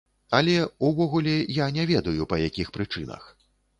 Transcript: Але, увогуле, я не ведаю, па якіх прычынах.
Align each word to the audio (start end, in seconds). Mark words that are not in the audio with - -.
Але, 0.37 0.53
увогуле, 0.87 1.35
я 1.57 1.67
не 1.77 1.85
ведаю, 1.91 2.21
па 2.33 2.43
якіх 2.47 2.67
прычынах. 2.79 3.29